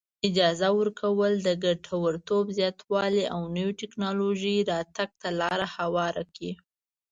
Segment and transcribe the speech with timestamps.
[0.27, 6.51] اجاره ورکول د ګټورتوب زیاتوالي او نوې ټیکنالوجۍ راتګ ته لار هواره کړي.